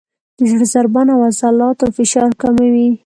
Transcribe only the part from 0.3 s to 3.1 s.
د زړه ضربان او عضلاتو فشار کموي،